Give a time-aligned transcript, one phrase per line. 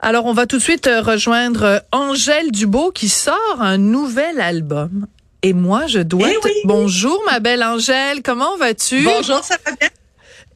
[0.00, 4.40] Alors, on va tout de suite euh, rejoindre euh, Angèle Dubo qui sort un nouvel
[4.40, 5.06] album.
[5.42, 6.28] Et moi, je dois...
[6.30, 6.52] Eh te- oui.
[6.64, 8.22] Bonjour, ma belle Angèle.
[8.22, 9.02] Comment vas-tu?
[9.02, 9.88] Bonjour, ça va bien?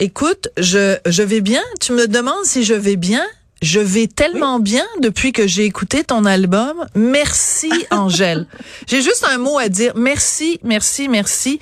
[0.01, 1.63] Écoute, je, je vais bien.
[1.81, 3.25] Tu me demandes si je vais bien.
[3.63, 6.85] Je vais tellement bien depuis que j'ai écouté ton album.
[6.97, 8.47] Merci, Angèle.
[8.89, 9.93] j'ai juste un mot à dire.
[9.95, 11.61] Merci, merci, merci.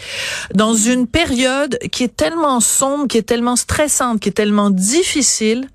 [0.55, 5.69] Dans une période qui est tellement sombre, qui est tellement stressante, qui est tellement difficile,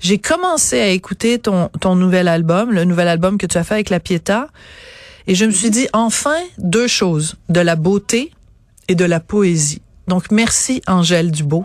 [0.00, 3.74] j'ai commencé à écouter ton, ton nouvel album, le nouvel album que tu as fait
[3.74, 4.48] avec La Pietà.
[5.26, 7.36] Et je me suis dit, enfin, deux choses.
[7.48, 8.30] De la beauté
[8.88, 9.80] et de la poésie.
[10.08, 11.64] Donc, merci, Angèle Dubo.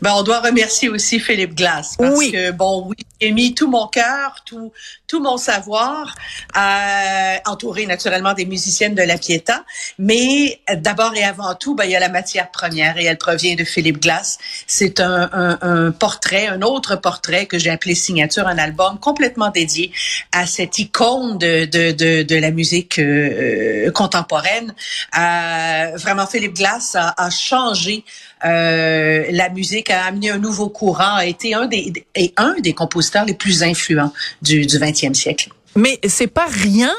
[0.00, 2.32] Ben, on doit remercier aussi Philippe Glass parce Oui.
[2.32, 4.72] que bon, oui, j'ai mis tout mon cœur, tout
[5.06, 6.14] tout mon savoir,
[6.56, 9.62] euh, entouré naturellement des musiciennes de la Pietà,
[9.98, 13.18] mais euh, d'abord et avant tout, ben il y a la matière première et elle
[13.18, 14.38] provient de Philippe Glass.
[14.66, 19.50] C'est un, un, un portrait, un autre portrait que j'ai appelé signature, un album complètement
[19.50, 19.92] dédié
[20.32, 24.74] à cette icône de de de, de la musique euh, contemporaine.
[25.18, 28.04] Euh, vraiment, Philippe Glass a, a changé
[28.44, 32.72] euh, la musique a amené un nouveau courant, a été un des et un des
[32.74, 34.12] compositeurs les plus influents
[34.42, 35.48] du, du 20e siècle.
[35.74, 36.92] Mais c'est pas rien.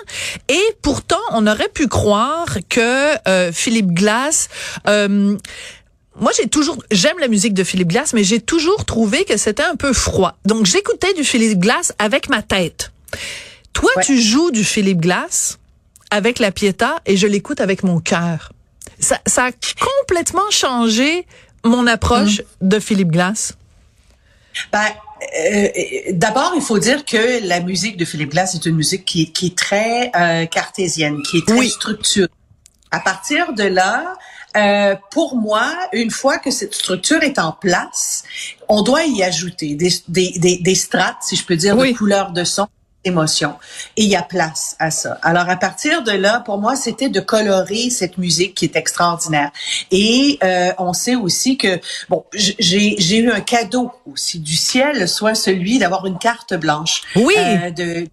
[0.49, 4.49] Et pourtant, on aurait pu croire que euh, Philippe Glass.
[4.87, 5.37] euh,
[6.19, 9.63] moi, j'ai toujours, j'aime la musique de Philippe Glass, mais j'ai toujours trouvé que c'était
[9.63, 10.37] un peu froid.
[10.45, 12.91] Donc, j'écoutais du Philippe Glass avec ma tête.
[13.73, 14.03] Toi, Ouais.
[14.05, 15.57] tu joues du Philippe Glass
[16.11, 18.51] avec la Pietà et je l'écoute avec mon cœur.
[18.99, 21.25] Ça, ça a complètement changé
[21.63, 23.53] mon approche de Philippe Glass.
[24.71, 24.85] Ben,
[25.39, 25.67] euh,
[26.11, 29.47] D'abord, il faut dire que la musique de Philippe Glass est une musique qui, qui
[29.47, 31.69] est très euh, cartésienne, qui est très Oui.
[31.69, 32.27] structurée.
[32.91, 34.15] À partir de là,
[34.55, 38.23] euh, pour moi, une fois que cette structure est en place,
[38.69, 41.93] on doit y ajouter des, des, des, des strates, si je peux dire, Oui.
[41.93, 42.67] de couleurs de son
[43.05, 43.55] émotion.
[43.97, 45.19] Et il y a place à ça.
[45.21, 49.51] Alors, à partir de là, pour moi, c'était de colorer cette musique qui est extraordinaire.
[49.91, 51.79] Et euh, on sait aussi que,
[52.09, 57.01] bon, j'ai eu un cadeau aussi du ciel, soit celui d'avoir une carte blanche.
[57.15, 57.35] Oui.
[57.37, 58.07] Euh, de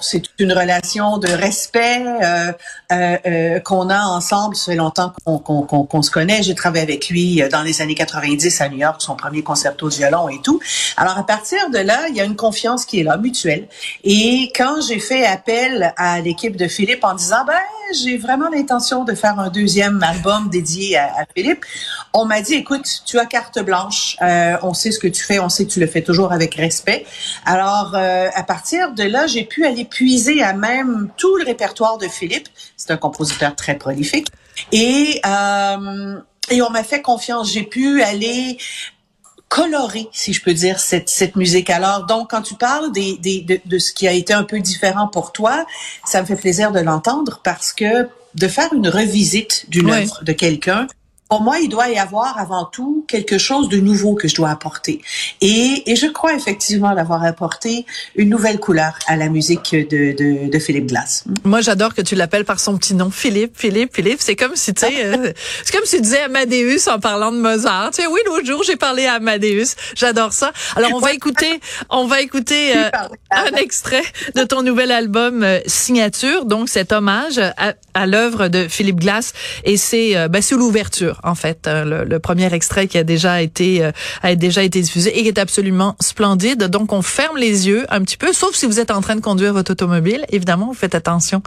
[0.00, 2.52] C'est une relation de respect euh,
[2.92, 4.56] euh, euh, qu'on a ensemble.
[4.56, 6.42] Ça fait longtemps qu'on se connaît.
[6.42, 9.94] J'ai travaillé avec lui dans les années 90 à New York, son premier concerto de
[9.94, 10.60] violon et tout.
[10.96, 13.68] Alors, à partir de là, il y a une confiance qui est là, mutuelle.
[14.04, 17.54] Et quand j'ai fait appel à l'équipe de Philippe en disant, ben,
[17.92, 21.64] j'ai vraiment l'intention de faire un deuxième album dédié à, Philippe,
[22.12, 25.48] on m'a dit, écoute, tu as carte blanche, on sait ce que tu fais, on
[25.48, 27.04] sait que tu le fais toujours avec respect.
[27.44, 32.08] Alors, à partir de là, j'ai pu aller puiser à même tout le répertoire de
[32.08, 32.48] Philippe.
[32.76, 34.28] C'est un compositeur très prolifique.
[34.72, 36.18] Et, euh,
[36.50, 37.52] et on m'a fait confiance.
[37.52, 38.58] J'ai pu aller
[39.48, 41.70] colorer, si je peux dire, cette, cette musique.
[41.70, 44.60] Alors, donc, quand tu parles des, des, de, de ce qui a été un peu
[44.60, 45.66] différent pour toi,
[46.04, 50.32] ça me fait plaisir de l'entendre parce que de faire une revisite d'une œuvre de
[50.32, 50.86] quelqu'un,
[51.30, 54.50] pour moi, il doit y avoir avant tout quelque chose de nouveau que je dois
[54.50, 55.00] apporter.
[55.40, 57.86] Et, et je crois effectivement d'avoir apporté
[58.16, 61.24] une nouvelle couleur à la musique de, de, de Philippe Glass.
[61.44, 64.18] Moi, j'adore que tu l'appelles par son petit nom, Philippe, Philippe, Philippe.
[64.20, 65.32] C'est comme si, tu sais, euh,
[65.64, 67.92] c'est comme si tu disais Amadeus en parlant de Mozart.
[67.92, 69.76] Tu sais, oui, l'autre jour, j'ai parlé à Amadeus.
[69.94, 70.52] J'adore ça.
[70.74, 71.60] Alors, on va écouter,
[71.90, 72.90] on va écouter euh,
[73.30, 74.02] un extrait
[74.34, 79.32] de ton nouvel album euh, Signature, donc cet hommage à, à l'œuvre de Philippe Glass.
[79.64, 83.42] Et c'est, euh, ben, c'est l'ouverture, en fait, euh, le, premier extrait qui a déjà
[83.42, 83.92] été, euh,
[84.22, 86.64] a déjà été diffusé et qui est absolument splendide.
[86.64, 89.20] Donc, on ferme les yeux un petit peu, sauf si vous êtes en train de
[89.20, 90.24] conduire votre automobile.
[90.30, 91.42] Évidemment, vous faites attention.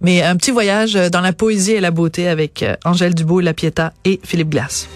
[0.00, 3.54] Mais un petit voyage dans la poésie et la beauté avec euh, Angèle Dubois, La
[3.54, 4.88] Pietà et Philippe Glass.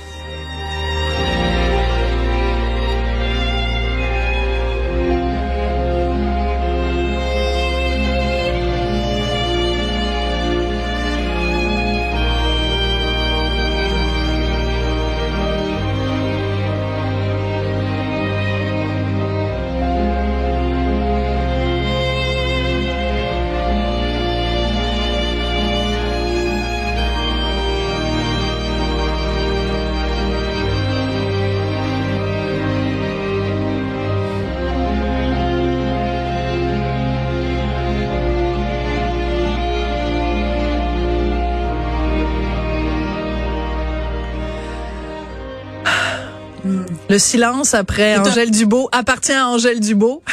[47.09, 50.23] Le silence après Angèle Dubo appartient à Angèle Dubo.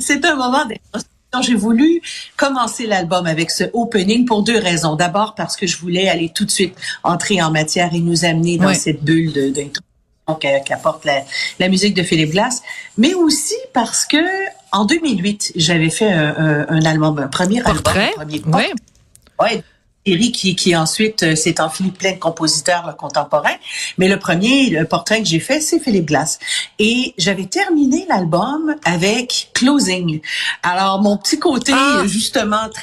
[0.00, 0.64] C'est un moment.
[1.42, 2.00] J'ai voulu
[2.36, 4.94] commencer l'album avec ce opening pour deux raisons.
[4.96, 8.56] D'abord parce que je voulais aller tout de suite entrer en matière et nous amener
[8.56, 11.22] dans cette bulle de- d'introspection qui apporte la,
[11.60, 12.62] la, musique de Philippe Glass,
[12.98, 14.16] mais aussi parce que
[14.72, 18.72] en 2008, j'avais fait un, un, album, un premier Portrait, album, un premier
[19.40, 19.62] ouais.
[20.06, 23.56] Eric qui, qui ensuite euh, s'est enfilé plein de compositeurs contemporains.
[23.98, 26.38] Mais le premier le portrait que j'ai fait, c'est Philippe Glass.
[26.78, 30.20] Et j'avais terminé l'album avec Closing.
[30.62, 32.02] Alors, mon petit côté, ah.
[32.06, 32.82] justement, très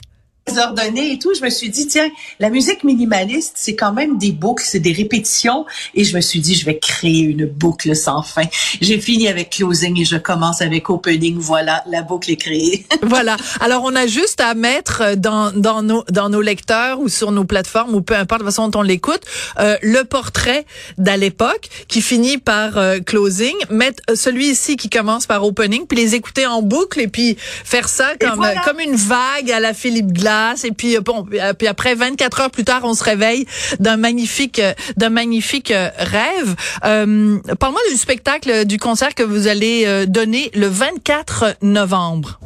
[0.58, 2.10] ordonné et tout, je me suis dit, tiens,
[2.40, 5.66] la musique minimaliste, c'est quand même des boucles, c'est des répétitions.
[5.96, 8.44] Et je me suis dit, je vais créer une boucle sans fin.
[8.82, 11.38] J'ai fini avec closing et je commence avec opening.
[11.38, 12.86] Voilà, la boucle est créée.
[13.02, 13.38] voilà.
[13.60, 17.46] Alors, on a juste à mettre dans, dans, nos, dans nos lecteurs ou sur nos
[17.46, 19.22] plateformes ou peu importe la façon dont on l'écoute,
[19.60, 20.66] euh, le portrait
[20.98, 25.98] d'à l'époque qui finit par euh, closing, mettre celui ici qui commence par opening, puis
[25.98, 30.12] les écouter en boucle et puis faire ça comme, comme une vague à la Philippe
[30.14, 33.46] Glass et puis euh, bon, euh, puis après 24 heures plus tard, on se réveille
[33.80, 36.56] d'un magnifique, euh, d'un magnifique rêve.
[36.86, 42.40] Euh, Parle-moi du spectacle, du concert que vous allez donner le 24 novembre.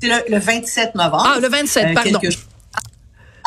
[0.00, 1.32] C'est le, 27 novembre.
[1.36, 2.20] Ah, le 27, pardon.
[2.22, 2.28] Ah,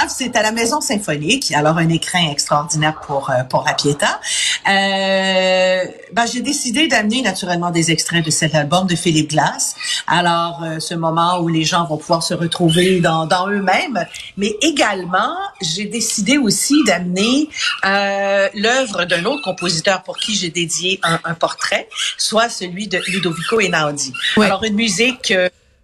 [0.10, 4.20] c'est à la Maison Symphonique, alors un écran extraordinaire pour euh, pour la Pietà.
[4.68, 9.76] Euh, ben, j'ai décidé d'amener naturellement des extraits de cet album de Philippe Glass.
[10.08, 14.06] Alors euh, ce moment où les gens vont pouvoir se retrouver dans, dans eux-mêmes,
[14.38, 17.50] mais également j'ai décidé aussi d'amener
[17.86, 23.00] euh, l'œuvre d'un autre compositeur pour qui j'ai dédié un, un, portrait, soit celui de
[23.08, 24.14] Ludovico Einaudi.
[24.38, 25.34] Alors une musique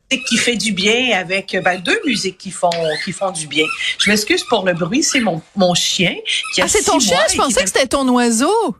[0.09, 2.69] qui fait du bien avec ben, deux musiques qui font
[3.03, 3.65] qui font du bien.
[3.99, 6.15] Je m'excuse pour le bruit, c'est mon, mon chien
[6.53, 8.75] qui a Ah, c'est ton chien, je pensais que c'était ton oiseau.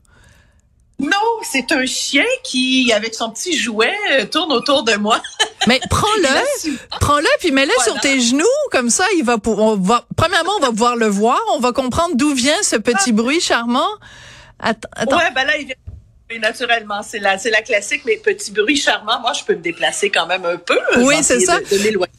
[0.98, 1.10] Non,
[1.51, 5.22] c'est un chien qui, avec son petit jouet, euh, tourne autour de moi.
[5.68, 10.54] Mais prends-le, prends-le, puis mets-le sur tes genoux, comme ça, il va, on va, premièrement,
[10.57, 13.13] on va pouvoir le voir, on va comprendre d'où vient ce petit ah.
[13.13, 13.89] bruit charmant.
[14.60, 15.18] Attends, attends.
[15.18, 15.75] Ouais, ben là, il vient
[16.31, 19.19] oui, naturellement, c'est la, c'est la classique, mais petit bruit charmant.
[19.22, 20.80] Moi, je peux me déplacer quand même un peu.
[20.98, 21.60] Oui, c'est ça.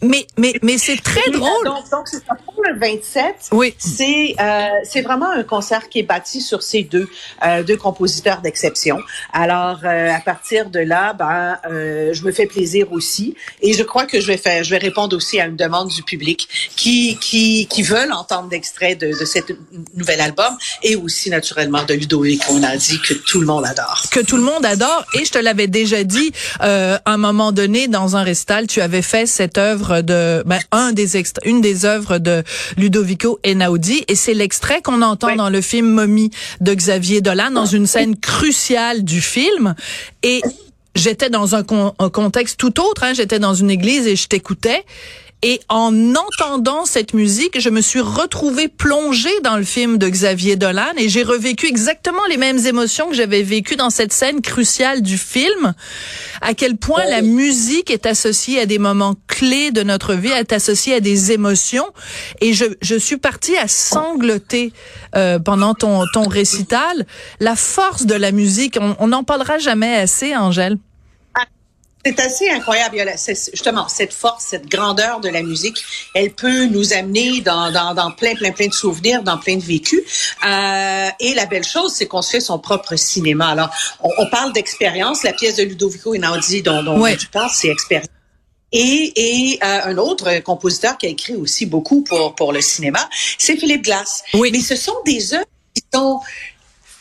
[0.01, 1.65] mais, mais, mais c'est très drôle.
[1.65, 3.49] Donc, donc c'est pour le 27.
[3.51, 3.75] Oui.
[3.79, 7.09] C'est, euh, c'est vraiment un concert qui est bâti sur ces deux,
[7.45, 9.01] euh, deux compositeurs d'exception.
[9.33, 13.83] Alors, euh, à partir de là, ben, euh, je me fais plaisir aussi, et je
[13.83, 17.19] crois que je vais faire, je vais répondre aussi à une demande du public qui,
[17.21, 19.53] qui, qui veulent entendre d'extraits de, de cet
[19.95, 23.96] nouvel album, et aussi naturellement de Ludovic, qu'on a dit que tout le monde adore
[24.11, 25.05] que tout le monde adore.
[25.15, 26.33] Et je te l'avais déjà dit,
[26.63, 30.61] euh, à un moment donné, dans un restal, tu avais fait cette œuvre de, ben,
[30.73, 32.43] un des une des œuvres de
[32.77, 37.67] Ludovico Einaudi, et c'est l'extrait qu'on entend dans le film Mommy de Xavier Dolan, dans
[37.67, 39.75] une scène cruciale du film.
[40.23, 40.43] Et
[40.95, 41.65] j'étais dans un,
[41.99, 43.05] un, contexte tout autre.
[43.05, 43.13] Hein.
[43.15, 44.85] J'étais dans une église et je t'écoutais.
[45.43, 50.57] Et en entendant cette musique, je me suis retrouvée plongée dans le film de Xavier
[50.57, 55.03] Dolan et j'ai revécu exactement les mêmes émotions que j'avais vécues dans cette scène cruciale
[55.03, 55.75] du film.
[56.41, 60.55] À quel point la musique est associée à des moments clés de notre vie, est
[60.55, 61.87] associée à des émotions.
[62.41, 64.73] Et je, je suis partie à sangloter
[65.17, 67.07] euh, pendant ton, ton récital.
[67.41, 70.79] La force de la musique, on n'en parlera jamais assez, Angèle.
[72.07, 73.03] C'est assez incroyable.
[73.53, 75.83] justement cette force, cette grandeur de la musique.
[76.15, 79.65] Elle peut nous amener dans, dans, dans plein, plein, plein de souvenirs, dans plein de
[79.65, 80.03] vécus.
[80.47, 83.49] Euh, et la belle chose, c'est qu'on se fait son propre cinéma.
[83.49, 83.71] Alors,
[84.05, 85.25] on, on parle d'expérience.
[85.25, 88.07] La pièce de Ludovico Einaudi dont, dont tu parles, c'est expérience.
[88.71, 93.09] Et, et euh, un autre compositeur qui a écrit aussi beaucoup pour, pour le cinéma,
[93.37, 94.23] c'est Philippe Glass.
[94.33, 94.51] Oui.
[94.53, 96.21] Mais ce sont des œuvres qui sont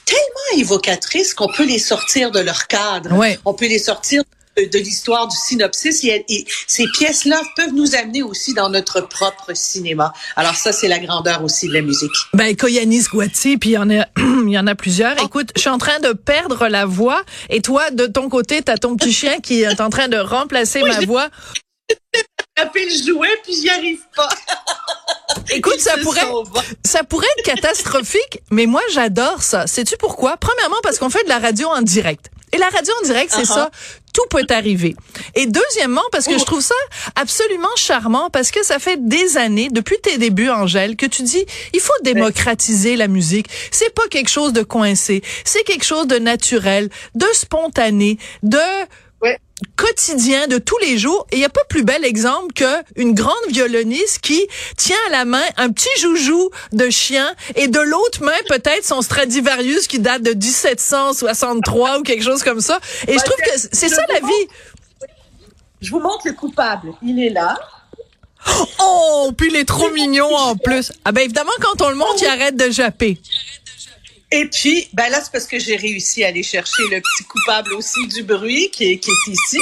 [0.04, 3.12] tellement évocatrices qu'on peut les sortir de leur cadre.
[3.14, 3.38] Oui.
[3.46, 4.24] On peut les sortir
[4.58, 10.14] de l'histoire du synopsis et, ces pièces-là peuvent nous amener aussi dans notre propre cinéma.
[10.36, 12.12] Alors ça, c'est la grandeur aussi de la musique.
[12.34, 15.16] Ben, Koyanis Guati, puis il y en a, il y en a plusieurs.
[15.20, 15.26] Oh.
[15.26, 18.78] Écoute, je suis en train de perdre la voix et toi, de ton côté, t'as
[18.78, 21.30] ton petit chien qui est en train de remplacer ma voix.
[22.56, 24.30] Taper le jouet puis j'y arrive pas.
[25.52, 26.28] Écoute, ça pourrait,
[26.84, 29.68] ça pourrait être catastrophique, mais moi j'adore ça.
[29.68, 30.38] Sais-tu pourquoi?
[30.38, 32.30] Premièrement, parce qu'on fait de la radio en direct.
[32.54, 33.54] Et la radio en direct, c'est uh-huh.
[33.54, 33.72] ça.
[34.14, 34.96] Tout peut arriver.
[35.34, 36.76] Et deuxièmement, parce que je trouve ça
[37.16, 41.46] absolument charmant, parce que ça fait des années, depuis tes débuts, Angèle, que tu dis,
[41.74, 43.48] il faut démocratiser la musique.
[43.72, 45.22] C'est pas quelque chose de coincé.
[45.44, 48.58] C'est quelque chose de naturel, de spontané, de
[49.76, 51.26] quotidien de tous les jours.
[51.32, 54.46] Et il n'y a pas plus bel exemple qu'une grande violoniste qui
[54.78, 59.02] tient à la main un petit joujou de chien et de l'autre main peut-être son
[59.02, 62.80] Stradivarius qui date de 1763 ou quelque chose comme ça.
[63.08, 64.48] Et je trouve que c'est ça la vie.
[65.82, 66.94] Je vous montre le coupable.
[67.02, 67.58] Il est là.
[68.80, 70.92] Oh, puis il est trop mignon en plus.
[71.04, 73.20] Ah ben évidemment, quand on le monte, il arrête de japper.
[74.38, 77.72] Et puis, ben là, c'est parce que j'ai réussi à aller chercher le petit coupable
[77.72, 79.60] aussi du bruit qui est, qui est ici.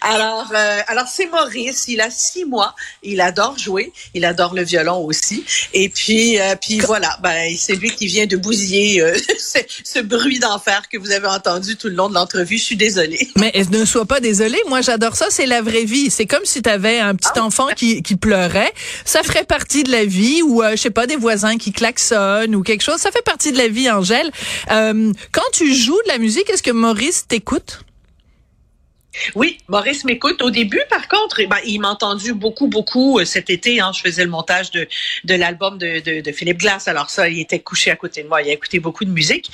[0.00, 1.84] Alors, euh, alors c'est Maurice.
[1.86, 2.74] Il a six mois.
[3.04, 3.92] Il adore jouer.
[4.14, 5.44] Il adore le violon aussi.
[5.72, 7.16] Et puis, euh, puis voilà.
[7.22, 11.28] Ben, c'est lui qui vient de bousiller euh, ce, ce, bruit d'enfer que vous avez
[11.28, 12.58] entendu tout le long de l'entrevue.
[12.58, 13.28] Je suis désolée.
[13.36, 14.60] Mais ne sois pas désolée.
[14.66, 15.26] Moi, j'adore ça.
[15.30, 16.10] C'est la vraie vie.
[16.10, 18.72] C'est comme si tu avais un petit ah enfant qui, qui pleurait.
[19.04, 20.42] Ça ferait partie de la vie.
[20.42, 22.96] Ou, je sais pas, des voisins qui klaxonnent ou quelque chose.
[22.96, 24.30] Ça fait partie de la vie, Angèle.
[24.70, 27.80] Euh, quand tu joues de la musique, est-ce que Maurice t'écoute?
[29.34, 30.42] Oui, Maurice m'écoute.
[30.42, 33.80] Au début, par contre, eh ben, il m'a entendu beaucoup, beaucoup euh, cet été.
[33.80, 34.86] Hein, je faisais le montage de,
[35.24, 36.86] de l'album de, de, de, Philippe Glass.
[36.86, 38.42] Alors ça, il était couché à côté de moi.
[38.42, 39.50] Il a écouté beaucoup de musique.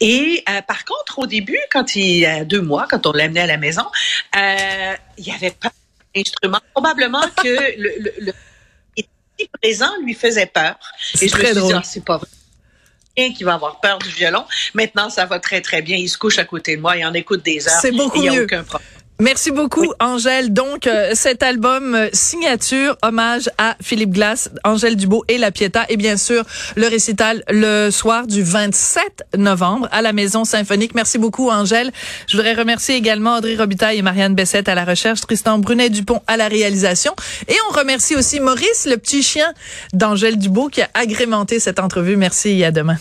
[0.00, 3.46] Et euh, par contre, au début, quand il a deux mois, quand on l'amenait à
[3.46, 3.84] la maison,
[4.36, 5.70] euh, il y avait pas
[6.14, 6.58] d'instrument.
[6.72, 8.32] Probablement que le, le, le
[9.62, 10.76] présent lui faisait peur.
[11.20, 12.28] Et je me suis dit, ah, c'est pas vrai
[13.14, 14.44] qui va avoir peur du violon.
[14.74, 15.96] Maintenant, ça va très, très bien.
[15.96, 17.78] Il se couche à côté de moi, il en écoute des heures.
[17.80, 18.40] C'est beaucoup il mieux.
[18.40, 18.88] a aucun problème.
[19.20, 20.52] Merci beaucoup, Angèle.
[20.52, 25.84] Donc, euh, cet album euh, signature, hommage à Philippe Glass, Angèle Dubo et La Pietà,
[25.88, 26.42] et bien sûr,
[26.74, 30.96] le récital le soir du 27 novembre à la Maison Symphonique.
[30.96, 31.92] Merci beaucoup, Angèle.
[32.26, 36.36] Je voudrais remercier également Audrey Robitaille et Marianne Bessette à la recherche, Tristan Brunet-Dupont à
[36.36, 37.14] la réalisation.
[37.46, 39.54] Et on remercie aussi Maurice, le petit chien
[39.92, 42.16] d'Angèle Dubo, qui a agrémenté cette entrevue.
[42.16, 42.96] Merci et à demain.